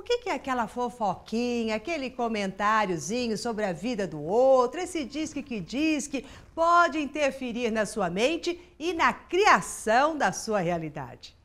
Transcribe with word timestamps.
O 0.00 0.02
que, 0.02 0.16
que 0.16 0.30
é 0.30 0.32
aquela 0.32 0.66
fofoquinha, 0.66 1.76
aquele 1.76 2.08
comentáriozinho 2.08 3.36
sobre 3.36 3.66
a 3.66 3.72
vida 3.74 4.06
do 4.06 4.18
outro, 4.18 4.80
esse 4.80 5.04
diz 5.04 5.30
que 5.30 5.42
que 5.42 5.60
diz 5.60 6.06
que 6.06 6.24
pode 6.54 6.98
interferir 6.98 7.70
na 7.70 7.84
sua 7.84 8.08
mente 8.08 8.58
e 8.78 8.94
na 8.94 9.12
criação 9.12 10.16
da 10.16 10.32
sua 10.32 10.60
realidade? 10.60 11.36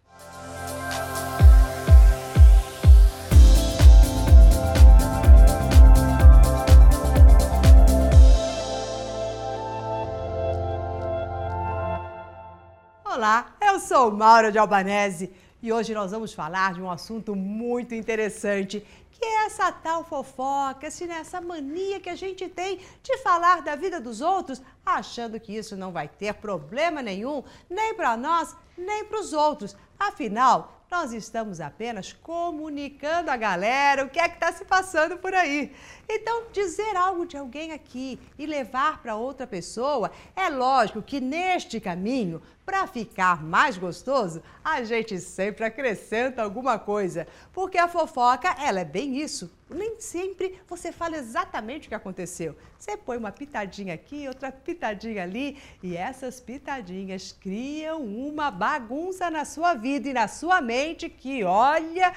Olá, 13.03 13.53
eu 13.61 13.81
sou 13.81 14.09
Maura 14.11 14.49
de 14.49 14.57
Albanese 14.57 15.33
e 15.65 15.73
hoje 15.73 15.95
nós 15.95 16.11
vamos 16.11 16.31
falar 16.31 16.75
de 16.75 16.81
um 16.81 16.91
assunto 16.91 17.35
muito 17.35 17.95
interessante, 17.95 18.85
que 19.11 19.25
é 19.25 19.45
essa 19.47 19.71
tal 19.71 20.03
fofoca, 20.03 20.85
assim, 20.85 21.07
né, 21.07 21.17
essa 21.17 21.41
mania 21.41 21.99
que 21.99 22.07
a 22.07 22.13
gente 22.13 22.47
tem 22.47 22.79
de 23.01 23.17
falar 23.23 23.63
da 23.63 23.75
vida 23.75 23.99
dos 23.99 24.21
outros, 24.21 24.61
achando 24.85 25.39
que 25.39 25.57
isso 25.57 25.75
não 25.75 25.91
vai 25.91 26.07
ter 26.07 26.35
problema 26.35 27.01
nenhum, 27.01 27.43
nem 27.67 27.95
para 27.95 28.15
nós, 28.15 28.55
nem 28.77 29.05
para 29.05 29.19
os 29.19 29.33
outros. 29.33 29.75
Afinal, 29.97 30.84
nós 30.95 31.11
estamos 31.11 31.59
apenas 31.59 32.13
comunicando 32.13 33.29
a 33.29 33.35
galera 33.35 34.05
o 34.05 34.09
que 34.09 34.17
é 34.17 34.29
que 34.29 34.35
está 34.35 34.53
se 34.53 34.63
passando 34.63 35.17
por 35.17 35.33
aí. 35.33 35.73
Então, 36.07 36.45
dizer 36.53 36.95
algo 36.95 37.25
de 37.25 37.35
alguém 37.35 37.73
aqui 37.73 38.17
e 38.39 38.45
levar 38.45 39.01
para 39.01 39.17
outra 39.17 39.45
pessoa, 39.45 40.09
é 40.37 40.47
lógico 40.47 41.01
que 41.01 41.19
neste 41.19 41.81
caminho, 41.81 42.41
para 42.65 42.87
ficar 42.87 43.43
mais 43.43 43.77
gostoso, 43.77 44.41
a 44.63 44.83
gente 44.83 45.19
sempre 45.19 45.65
acrescenta 45.65 46.41
alguma 46.41 46.79
coisa, 46.79 47.27
porque 47.51 47.77
a 47.77 47.89
fofoca, 47.89 48.55
ela 48.57 48.79
é 48.79 48.85
bem 48.85 49.17
isso. 49.17 49.51
Nem 49.69 49.99
sempre 49.99 50.59
você 50.67 50.91
fala 50.91 51.17
exatamente 51.17 51.87
o 51.87 51.89
que 51.89 51.95
aconteceu. 51.95 52.55
Você 52.77 52.95
põe 52.95 53.17
uma 53.17 53.31
pitadinha 53.31 53.95
aqui, 53.95 54.27
outra 54.27 54.51
pitadinha 54.51 55.23
ali, 55.23 55.57
e 55.81 55.97
essas 55.97 56.39
pitadinhas 56.39 57.31
criam 57.31 58.03
uma 58.03 58.51
bagunça 58.51 59.31
na 59.31 59.43
sua 59.43 59.73
vida 59.73 60.07
e 60.07 60.13
na 60.13 60.27
sua 60.27 60.61
mente 60.61 61.09
que, 61.09 61.43
olha, 61.43 62.13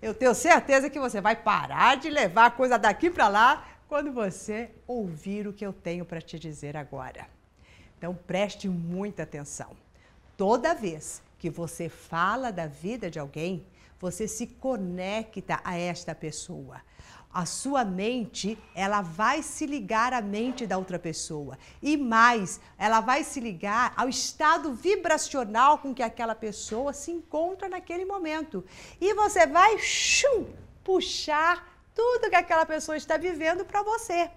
eu 0.00 0.14
tenho 0.14 0.34
certeza 0.34 0.88
que 0.88 0.98
você 0.98 1.20
vai 1.20 1.36
parar 1.36 1.96
de 1.98 2.08
levar 2.08 2.46
a 2.46 2.50
coisa 2.50 2.78
daqui 2.78 3.10
para 3.10 3.28
lá 3.28 3.68
quando 3.88 4.10
você 4.10 4.70
ouvir 4.86 5.46
o 5.46 5.52
que 5.52 5.66
eu 5.66 5.72
tenho 5.72 6.04
para 6.04 6.20
te 6.20 6.38
dizer 6.38 6.76
agora. 6.76 7.28
Então 7.98 8.14
preste 8.26 8.68
muita 8.68 9.22
atenção. 9.22 9.76
Toda 10.36 10.74
vez 10.74 11.22
que 11.38 11.50
você 11.50 11.88
fala 11.88 12.50
da 12.50 12.66
vida 12.66 13.10
de 13.10 13.18
alguém, 13.18 13.66
você 13.98 14.28
se 14.28 14.46
conecta 14.46 15.60
a 15.64 15.76
esta 15.76 16.14
pessoa 16.14 16.80
a 17.36 17.44
sua 17.44 17.84
mente, 17.84 18.58
ela 18.74 19.02
vai 19.02 19.42
se 19.42 19.66
ligar 19.66 20.14
à 20.14 20.22
mente 20.22 20.66
da 20.66 20.78
outra 20.78 20.98
pessoa. 20.98 21.58
E 21.82 21.94
mais, 21.94 22.58
ela 22.78 23.00
vai 23.00 23.22
se 23.24 23.40
ligar 23.40 23.92
ao 23.94 24.08
estado 24.08 24.72
vibracional 24.72 25.76
com 25.76 25.94
que 25.94 26.02
aquela 26.02 26.34
pessoa 26.34 26.94
se 26.94 27.10
encontra 27.10 27.68
naquele 27.68 28.06
momento. 28.06 28.64
E 28.98 29.12
você 29.12 29.46
vai 29.46 29.78
shum, 29.78 30.46
puxar 30.82 31.78
tudo 31.94 32.30
que 32.30 32.36
aquela 32.36 32.64
pessoa 32.64 32.96
está 32.96 33.18
vivendo 33.18 33.66
para 33.66 33.82
você. 33.82 34.30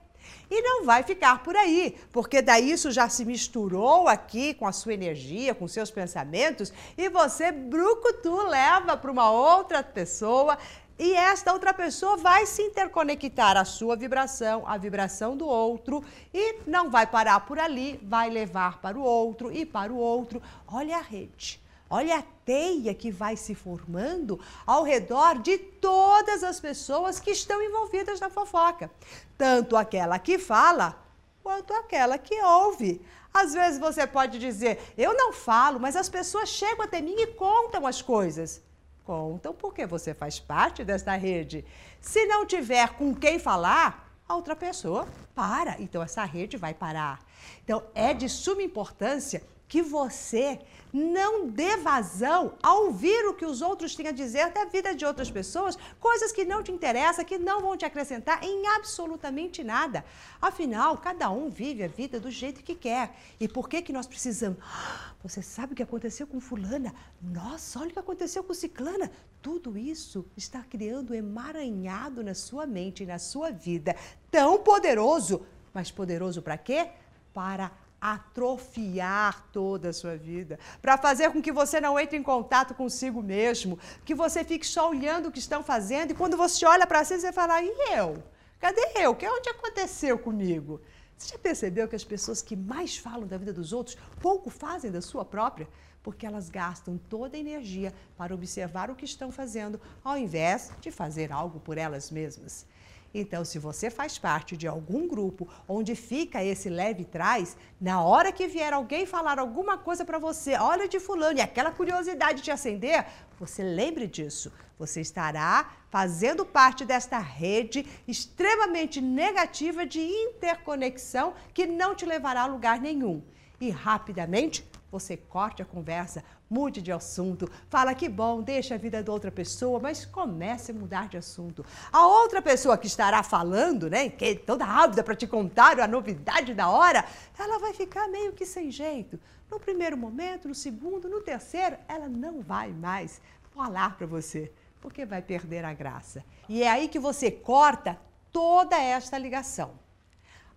E 0.50 0.62
não 0.62 0.86
vai 0.86 1.04
ficar 1.04 1.44
por 1.44 1.56
aí, 1.56 1.96
porque 2.12 2.42
daí 2.42 2.72
isso 2.72 2.92
já 2.92 3.08
se 3.08 3.24
misturou 3.24 4.08
aqui 4.08 4.54
com 4.54 4.66
a 4.66 4.72
sua 4.72 4.94
energia, 4.94 5.54
com 5.54 5.68
seus 5.68 5.92
pensamentos, 5.92 6.74
e 6.98 7.08
você, 7.10 7.52
brucutu, 7.52 8.36
leva 8.48 8.98
para 8.98 9.12
uma 9.12 9.30
outra 9.32 9.84
pessoa 9.84 10.58
e 11.00 11.14
esta 11.14 11.54
outra 11.54 11.74
pessoa 11.74 12.18
vai 12.18 12.46
se 12.46 12.62
interconectar 12.62 13.56
a 13.56 13.64
sua 13.64 13.96
vibração, 13.96 14.68
a 14.68 14.78
vibração 14.78 15.38
do 15.38 15.48
outro 15.48 16.04
e 16.34 16.58
não 16.68 16.90
vai 16.90 17.08
parar 17.08 17.40
por 17.40 17.58
ali, 17.58 17.98
vai 18.04 18.30
levar 18.30 18.82
para 18.82 19.00
o 19.00 19.02
outro 19.02 19.50
e 19.50 19.66
para 19.66 19.94
o 19.94 19.98
outro. 19.98 20.42
Olha 20.68 20.98
a 20.98 21.02
rede. 21.02 21.62
Olha 21.90 22.20
a 22.20 22.24
teia 22.46 22.94
que 22.94 23.12
vai 23.12 23.36
se 23.36 23.56
formando 23.56 24.40
ao 24.66 24.84
redor 24.84 25.40
de 25.40 25.58
todas 25.58 26.44
as 26.44 26.60
pessoas 26.60 27.20
que 27.20 27.32
estão 27.32 27.62
envolvidas 27.62 28.20
na 28.20 28.30
fofoca. 28.30 28.92
Tanto 29.38 29.76
aquela 29.76 30.20
que 30.20 30.38
fala, 30.38 31.02
quanto 31.42 31.74
aquela 31.74 32.18
que 32.18 32.42
ouve. 32.42 33.02
Às 33.34 33.54
vezes 33.54 33.80
você 33.80 34.06
pode 34.06 34.38
dizer, 34.38 34.94
eu 34.98 35.14
não 35.16 35.34
falo, 35.34 35.80
mas 35.80 35.96
as 35.96 36.10
pessoas 36.10 36.50
chegam 36.50 36.86
até 36.86 37.02
mim 37.02 37.16
e 37.18 37.28
contam 37.28 37.88
as 37.88 38.02
coisas 38.02 38.62
contam 39.10 39.56
porque 39.56 39.88
você 39.88 40.14
faz 40.14 40.40
parte 40.40 40.84
desta 40.84 41.16
rede. 41.16 41.66
Se 42.00 42.28
não 42.28 42.46
tiver 42.46 42.90
com 42.90 43.16
quem 43.16 43.40
falar, 43.40 44.08
a 44.28 44.36
outra 44.36 44.56
pessoa 44.56 45.08
para. 45.34 45.76
Então 45.82 46.04
essa 46.04 46.24
rede 46.24 46.58
vai 46.58 46.76
parar. 46.76 47.20
Então 47.64 47.82
é 47.96 48.14
de 48.14 48.30
suma 48.30 48.62
importância 48.62 49.42
que 49.70 49.84
você 49.84 50.60
não 50.92 51.48
dê 51.48 51.78
vazão 51.78 52.56
a 52.62 52.74
ouvir 52.74 53.28
o 53.28 53.36
que 53.36 53.46
os 53.46 53.62
outros 53.62 53.96
têm 53.96 54.08
a 54.08 54.12
dizer 54.12 54.50
da 54.52 54.66
vida 54.66 54.96
de 54.96 55.06
outras 55.06 55.30
pessoas, 55.30 55.78
coisas 56.00 56.32
que 56.32 56.44
não 56.44 56.64
te 56.64 56.72
interessam, 56.72 57.24
que 57.24 57.38
não 57.38 57.62
vão 57.62 57.78
te 57.78 57.86
acrescentar 57.86 58.44
em 58.44 58.66
absolutamente 58.70 59.64
nada. 59.64 60.04
Afinal, 60.42 60.98
cada 60.98 61.30
um 61.30 61.50
vive 61.50 61.84
a 61.84 61.88
vida 61.88 62.20
do 62.20 62.32
jeito 62.32 62.64
que 62.64 62.74
quer. 62.74 63.16
E 63.40 63.48
por 63.48 63.70
que 63.70 63.84
que 63.84 63.94
nós 63.94 64.08
precisamos? 64.08 64.58
Ah, 64.64 65.14
você 65.24 65.44
sabe 65.44 65.74
o 65.74 65.76
que 65.76 65.84
aconteceu 65.84 66.26
com 66.26 66.40
fulana? 66.40 66.92
Nossa, 67.22 67.80
olha 67.80 67.90
o 67.90 67.94
que 67.94 68.00
aconteceu 68.00 68.44
com 68.44 68.54
ciclana. 68.56 69.12
Tudo 69.44 69.78
isso 69.78 70.26
está 70.36 70.64
criando 70.64 71.14
emaranhado 71.14 72.24
na 72.24 72.34
sua 72.34 72.66
mente 72.66 73.04
e 73.04 73.06
na 73.06 73.20
sua 73.20 73.52
vida, 73.52 73.96
tão 74.32 74.58
poderoso, 74.64 75.46
mas 75.72 75.92
poderoso 75.92 76.42
para 76.42 76.58
quê? 76.58 76.90
Para 77.32 77.72
atrofiar 78.02 79.46
toda 79.52 79.90
a 79.90 79.94
sua 79.94 80.16
vida, 80.16 80.58
para 80.82 80.98
fazer 80.98 81.32
com 81.32 81.42
que 81.42 81.52
você 81.52 81.82
não 81.82 82.00
entre 82.00 82.18
em 82.18 82.24
contato 82.24 82.74
consigo 82.74 83.22
mesmo, 83.22 83.78
que 84.06 84.16
você 84.16 84.44
fique 84.44 84.66
só 84.66 84.90
olhando 84.90 85.28
o 85.28 85.32
que 85.32 85.40
estão 85.40 85.64
fazendo 85.64 86.12
e 86.12 86.16
quando 86.16 86.38
você 86.38 86.66
olha 86.66 86.88
para 86.88 87.04
si, 87.04 87.20
você 87.20 87.32
fala: 87.32 87.62
e 87.62 87.72
eu? 87.96 88.24
Cadê 88.60 88.82
eu? 88.96 89.16
Que 89.16 89.28
onde 89.28 89.50
aconteceu 89.50 90.20
comigo? 90.20 90.82
Você 91.18 91.34
já 91.34 91.38
percebeu 91.38 91.88
que 91.88 91.96
as 91.96 92.04
pessoas 92.04 92.42
que 92.42 92.56
mais 92.56 92.98
falam 92.98 93.28
da 93.28 93.38
vida 93.38 93.52
dos 93.52 93.74
outros 93.74 93.98
pouco 94.22 94.50
fazem 94.50 94.90
da 94.90 95.02
sua 95.02 95.26
própria? 95.26 95.68
Porque 96.02 96.26
elas 96.26 96.50
gastam 96.50 96.98
toda 96.98 97.36
a 97.36 97.40
energia 97.40 97.94
para 98.18 98.34
observar 98.34 98.90
o 98.90 98.96
que 98.96 99.04
estão 99.04 99.30
fazendo, 99.32 99.82
ao 100.02 100.18
invés 100.18 100.72
de 100.80 100.92
fazer 100.92 101.32
algo 101.32 101.60
por 101.60 101.78
elas 101.78 102.10
mesmas. 102.10 102.66
Então, 103.14 103.44
se 103.44 103.58
você 103.58 103.90
faz 103.90 104.18
parte 104.18 104.56
de 104.56 104.68
algum 104.68 105.08
grupo 105.08 105.48
onde 105.68 105.96
fica 105.96 106.44
esse 106.44 106.70
leve 106.70 107.04
trás, 107.04 107.58
na 107.82 108.04
hora 108.04 108.32
que 108.32 108.48
vier 108.48 108.72
alguém 108.72 109.06
falar 109.06 109.40
alguma 109.40 109.78
coisa 109.78 110.06
para 110.06 110.20
você, 110.20 110.56
olha 110.56 110.88
de 110.88 111.00
fulano, 111.00 111.40
e 111.40 111.42
aquela 111.42 111.72
curiosidade 111.72 112.42
te 112.42 112.52
acender, 112.52 113.06
você 113.40 113.64
lembre 113.64 114.06
disso. 114.06 114.52
Você 114.78 115.02
estará 115.02 115.72
fazendo 115.90 116.46
parte 116.46 116.86
desta 116.86 117.18
rede 117.18 117.86
extremamente 118.08 119.02
negativa 119.02 119.86
de 119.86 120.00
interconexão 120.00 121.34
que 121.54 121.66
não 121.66 121.96
te 121.96 122.06
levará 122.06 122.44
a 122.44 122.48
lugar 122.48 122.80
nenhum. 122.80 123.22
E 123.60 123.70
rapidamente 123.70 124.66
você 124.92 125.16
corte 125.16 125.62
a 125.62 125.66
conversa, 125.66 126.24
mude 126.50 126.82
de 126.82 126.92
assunto, 126.92 127.50
fala 127.70 127.94
que 127.94 128.10
bom, 128.10 128.42
deixa 128.42 128.76
a 128.76 128.78
vida 128.78 129.04
da 129.04 129.12
outra 129.12 129.32
pessoa, 129.32 129.80
mas 129.80 130.06
comece 130.06 130.72
a 130.72 130.76
mudar 130.76 131.08
de 131.08 131.18
assunto. 131.18 131.66
A 131.92 132.06
outra 132.08 132.42
pessoa 132.42 132.78
que 132.78 132.88
estará 132.88 133.22
falando, 133.24 133.90
né, 133.90 134.10
que 134.10 134.26
é 134.26 134.36
toda 134.36 134.66
ávida 134.66 135.04
para 135.04 135.16
te 135.16 135.28
contar 135.28 135.80
a 135.80 135.88
novidade 135.88 136.54
da 136.54 136.70
hora, 136.70 137.06
ela 137.38 137.60
vai 137.60 137.74
ficar 137.74 138.08
meio 138.08 138.34
que 138.34 138.46
sem 138.46 138.72
jeito. 138.72 139.20
No 139.50 139.60
primeiro 139.60 139.98
momento, 139.98 140.48
no 140.48 140.56
segundo, 140.56 141.10
no 141.10 141.22
terceiro, 141.22 141.78
ela 141.88 142.08
não 142.08 142.42
vai 142.42 142.72
mais 142.72 143.22
falar 143.56 143.98
para 143.98 144.08
você, 144.08 144.52
porque 144.80 145.06
vai 145.06 145.22
perder 145.22 145.66
a 145.66 145.74
graça. 145.74 146.24
E 146.48 146.64
é 146.64 146.70
aí 146.70 146.88
que 146.88 147.00
você 147.00 147.32
corta 147.32 148.00
toda 148.32 148.78
esta 148.78 149.18
ligação. 149.18 149.72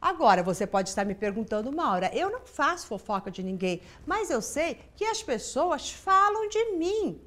Agora, 0.03 0.43
você 0.43 0.67
pode 0.67 0.89
estar 0.89 1.05
me 1.05 1.15
perguntando, 1.15 1.71
Maura, 1.71 2.11
eu 2.13 2.29
não 2.29 2.41
faço 2.41 2.89
fofoca 2.89 3.31
de 3.31 3.41
ninguém, 3.41 3.81
mas 4.05 4.31
eu 4.31 4.43
sei 4.43 4.81
que 4.97 5.05
as 5.05 5.23
pessoas 5.23 5.93
falam 5.93 6.49
de 6.49 6.73
mim. 6.73 7.21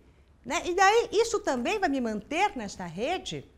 Né? 0.45 0.61
E 0.65 0.75
daí, 0.75 1.07
isso 1.13 1.39
também 1.39 1.79
vai 1.79 1.87
me 1.87 2.01
manter 2.01 2.51
nesta 2.53 2.85
rede? 2.85 3.49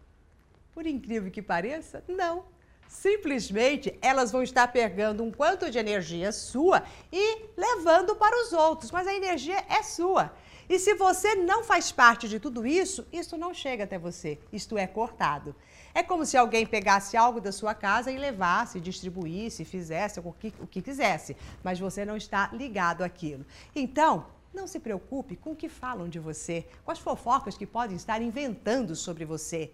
Por 0.72 0.86
incrível 0.86 1.32
que 1.32 1.42
pareça, 1.42 2.04
não. 2.08 2.46
Simplesmente 2.88 3.98
elas 4.04 4.32
vão 4.32 4.44
estar 4.44 4.68
pegando 4.72 5.24
um 5.24 5.32
quanto 5.32 5.72
de 5.72 5.80
energia 5.80 6.32
sua 6.32 6.84
e 7.12 7.48
levando 7.58 8.16
para 8.16 8.40
os 8.44 8.54
outros, 8.54 8.92
mas 8.92 9.08
a 9.08 9.16
energia 9.16 9.66
é 9.68 9.82
sua. 9.82 10.32
E 10.70 10.78
se 10.80 10.94
você 10.96 11.34
não 11.36 11.64
faz 11.64 11.92
parte 11.92 12.28
de 12.28 12.40
tudo 12.40 12.66
isso, 12.66 13.08
isso 13.12 13.38
não 13.38 13.54
chega 13.54 13.86
até 13.86 13.98
você, 13.98 14.38
isto 14.52 14.78
é 14.78 14.86
cortado. 14.86 15.56
É 15.94 16.04
como 16.04 16.26
se 16.26 16.36
alguém 16.36 16.66
pegasse 16.66 17.16
algo 17.16 17.40
da 17.40 17.52
sua 17.52 17.74
casa 17.74 18.12
e 18.12 18.18
levasse, 18.18 18.80
distribuísse, 18.80 19.64
fizesse 19.64 20.20
o 20.20 20.34
que, 20.34 20.54
o 20.60 20.68
que 20.68 20.82
quisesse, 20.82 21.38
mas 21.64 21.80
você 21.80 22.04
não 22.04 22.18
está 22.18 22.50
ligado 22.54 23.02
àquilo. 23.02 23.46
Então, 23.74 24.28
não 24.54 24.68
se 24.68 24.80
preocupe 24.80 25.36
com 25.36 25.52
o 25.52 25.56
que 25.56 25.70
falam 25.70 26.10
de 26.10 26.20
você, 26.20 26.68
com 26.84 26.92
as 26.92 27.00
fofocas 27.00 27.58
que 27.58 27.66
podem 27.66 27.96
estar 27.96 28.22
inventando 28.22 28.96
sobre 28.96 29.24
você. 29.24 29.72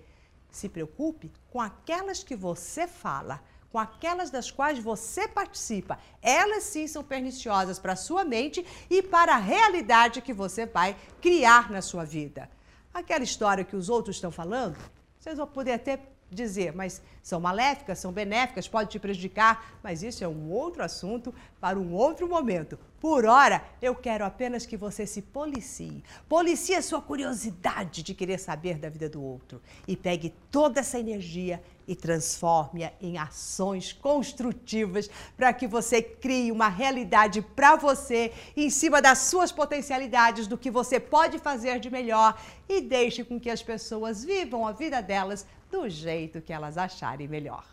Se 0.52 0.70
preocupe 0.70 1.32
com 1.50 1.60
aquelas 1.60 2.24
que 2.24 2.36
você 2.36 2.88
fala, 2.88 3.42
com 3.74 3.80
aquelas 3.80 4.30
das 4.30 4.52
quais 4.52 4.78
você 4.78 5.28
participa. 5.28 5.98
Elas 6.22 6.62
sim 6.62 6.86
são 6.86 7.04
perniciosas 7.04 7.80
para 7.80 7.94
a 7.94 7.96
sua 7.96 8.24
mente 8.24 8.64
e 8.88 9.02
para 9.02 9.34
a 9.34 9.40
realidade 9.40 10.22
que 10.22 10.32
você 10.32 10.68
vai 10.68 10.96
criar 11.20 11.72
na 11.72 11.82
sua 11.82 12.06
vida. 12.06 12.48
Aquela 12.94 13.24
história 13.24 13.64
que 13.64 13.76
os 13.76 13.90
outros 13.90 14.18
estão 14.18 14.30
falando, 14.30 14.78
vocês 15.18 15.38
vão 15.38 15.48
poder 15.48 15.72
até 15.72 16.00
dizer, 16.30 16.72
mas 16.76 17.02
são 17.22 17.40
maléficas, 17.40 17.98
são 17.98 18.12
benéficas, 18.12 18.68
pode 18.68 18.92
te 18.92 19.00
prejudicar, 19.00 19.80
mas 19.82 20.04
isso 20.04 20.24
é 20.24 20.28
um 20.28 20.52
outro 20.52 20.84
assunto 20.84 21.34
para 21.60 21.80
um 21.80 21.94
outro 21.94 22.28
momento. 22.28 22.78
Por 23.00 23.26
hora, 23.26 23.64
eu 23.82 23.96
quero 23.96 24.24
apenas 24.24 24.66
que 24.66 24.78
você 24.78 25.06
se 25.06 25.22
policie. 25.22 26.04
Policie 26.30 26.76
a 26.76 26.82
sua 26.82 27.02
curiosidade 27.02 28.04
de 28.04 28.14
querer 28.14 28.40
saber 28.40 28.78
da 28.78 28.90
vida 28.90 29.10
do 29.10 29.22
outro 29.22 29.62
e 29.88 29.98
pegue 29.98 30.34
toda 30.52 30.80
essa 30.80 31.00
energia 31.00 31.62
e 31.88 31.96
transforme-a 31.96 32.92
em 33.02 33.18
ações 33.18 33.94
construtivas 33.94 35.10
para 35.36 35.54
que 35.54 35.68
você 35.68 36.02
crie 36.02 36.52
uma 36.52 36.70
realidade 36.70 37.42
para 37.42 37.76
você 37.76 38.32
em 38.56 38.70
cima 38.70 39.02
das 39.02 39.20
suas 39.20 39.52
potencialidades, 39.52 40.48
do 40.48 40.58
que 40.58 40.72
você 40.72 41.00
pode 41.00 41.40
fazer 41.40 41.80
de 41.80 41.90
melhor 41.90 42.40
e 42.68 42.82
deixe 42.82 43.24
com 43.24 43.40
que 43.40 43.50
as 43.50 43.62
pessoas 43.62 44.24
vivam 44.24 44.68
a 44.68 44.72
vida 44.72 45.02
delas 45.02 45.46
do 45.72 45.90
jeito 45.90 46.42
que 46.42 46.54
elas 46.54 46.78
acharem 46.78 47.28
melhor. 47.28 47.66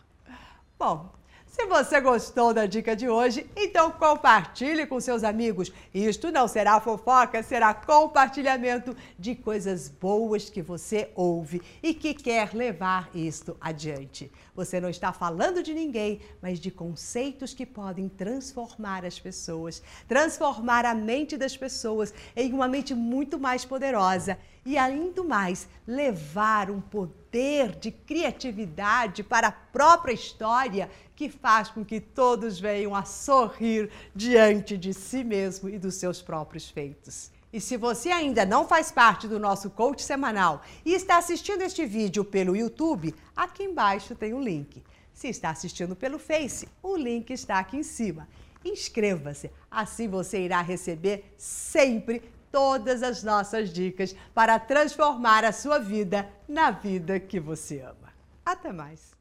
Bom, 0.79 1.13
se 1.51 1.67
você 1.67 2.01
gostou 2.01 2.55
da 2.55 2.65
dica 2.65 2.95
de 2.95 3.09
hoje, 3.09 3.45
então 3.57 3.91
compartilhe 3.91 4.87
com 4.87 5.01
seus 5.01 5.25
amigos. 5.25 5.73
Isto 5.93 6.31
não 6.31 6.47
será 6.47 6.81
fofoca, 6.81 7.43
será 7.43 7.75
compartilhamento 7.75 8.97
de 9.19 9.35
coisas 9.35 9.89
boas 9.89 10.49
que 10.49 10.63
você 10.63 11.11
ouve 11.13 11.61
e 11.83 11.93
que 11.93 12.15
quer 12.15 12.55
levar 12.55 13.11
isto 13.13 13.57
adiante. 13.61 14.31
Você 14.55 14.81
não 14.81 14.89
está 14.89 15.13
falando 15.13 15.61
de 15.61 15.75
ninguém, 15.75 16.21
mas 16.41 16.61
de 16.61 16.71
conceitos 16.71 17.53
que 17.53 17.67
podem 17.67 18.09
transformar 18.09 19.05
as 19.05 19.19
pessoas, 19.19 19.83
transformar 20.07 20.87
a 20.87 20.95
mente 20.95 21.37
das 21.37 21.57
pessoas 21.57 22.15
em 22.37 22.53
uma 22.53 22.69
mente 22.69 22.95
muito 22.95 23.41
mais 23.41 23.65
poderosa 23.65 24.39
e, 24.65 24.77
ainda 24.77 25.23
mais, 25.23 25.69
levar 25.87 26.71
um 26.71 26.81
poder 26.81 27.77
de 27.77 27.91
criatividade 27.91 29.23
para 29.23 29.49
a 29.49 29.53
própria 29.53 30.13
história 30.13 30.91
que 31.17 31.29
faz 31.29 31.69
com 31.69 31.85
que 31.85 32.01
todos 32.01 32.59
venham 32.59 32.95
a 32.95 33.05
sorrir 33.05 33.91
diante 34.15 34.77
de 34.77 34.93
si 34.93 35.25
mesmo 35.25 35.69
e 35.69 35.79
dos 35.79 35.95
seus 35.95 36.21
próprios 36.21 36.69
feitos. 36.69 37.31
E 37.53 37.61
se 37.61 37.77
você 37.77 38.11
ainda 38.11 38.47
não 38.47 38.67
faz 38.67 38.93
parte 38.93 39.27
do 39.27 39.39
nosso 39.39 39.71
coach 39.71 40.03
semanal 40.03 40.63
e 40.85 40.95
está 40.95 41.19
assistindo 41.19 41.63
este 41.63 41.85
vídeo 41.85 42.25
pelo 42.25 42.55
YouTube, 42.57 43.15
aqui 43.35 43.65
embaixo 43.65 44.15
tem 44.15 44.33
o 44.33 44.37
um 44.37 44.43
link. 44.43 44.83
Se 45.13 45.29
está 45.29 45.51
assistindo 45.51 45.97
pelo 45.97 46.19
Face, 46.19 46.69
o 46.83 46.97
link 46.97 47.31
está 47.31 47.59
aqui 47.59 47.79
em 47.79 47.83
cima. 47.83 48.29
Inscreva-se, 48.65 49.51
assim 49.71 50.07
você 50.07 50.41
irá 50.41 50.61
receber 50.61 51.35
sempre 51.37 52.23
todas 52.51 53.03
as 53.03 53.23
nossas 53.23 53.71
dicas 53.71 54.15
para 54.35 54.59
transformar 54.59 55.45
a 55.45 55.53
sua 55.53 55.79
vida 55.79 56.29
na 56.49 56.71
vida 56.71 57.21
que 57.21 57.39
você 57.39 57.81
ama. 57.81 58.13
Até 58.45 58.73
mais! 58.73 59.20